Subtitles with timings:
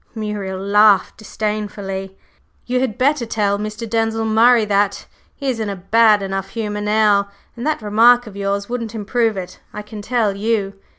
[0.15, 2.17] Muriel laughed disdainfully.
[2.65, 3.87] "You had better tell Mr.
[3.87, 8.35] Denzil Murray that; he is in a bad enough humor now, and that remark of
[8.35, 10.73] yours wouldn't improve it, I can tell you!"